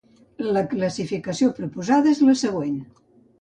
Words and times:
La 0.53 0.61
classificació 0.71 1.51
proposada 1.59 2.11
és 2.15 2.23
la 2.31 2.37
següent. 2.41 2.81